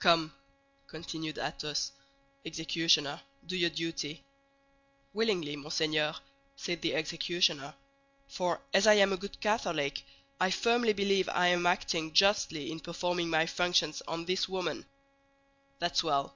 [0.00, 0.34] "Come,"
[0.88, 1.92] continued Athos,
[2.44, 4.24] "executioner, do your duty."
[5.14, 6.16] "Willingly, monseigneur,"
[6.56, 7.76] said the executioner;
[8.26, 10.02] "for as I am a good Catholic,
[10.40, 14.84] I firmly believe I am acting justly in performing my functions on this woman."
[15.78, 16.34] "That's well."